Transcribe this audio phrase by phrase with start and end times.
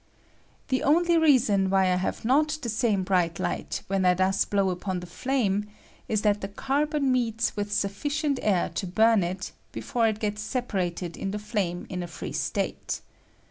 [0.69, 4.71] ]The only reason why I have not the same bright light when I thus blow
[4.71, 5.67] upon the flame
[6.07, 11.15] is that the carbon meets with sufficient air to burn it before it gets separated
[11.15, 13.01] in the flame in a free state.